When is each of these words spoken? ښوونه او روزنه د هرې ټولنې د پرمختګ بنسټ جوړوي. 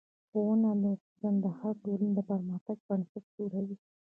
ښوونه 0.27 0.65
او 0.71 0.77
روزنه 0.83 1.29
د 1.43 1.45
هرې 1.57 1.73
ټولنې 1.83 2.11
د 2.15 2.19
پرمختګ 2.29 2.77
بنسټ 2.87 3.23
جوړوي. 3.37 3.75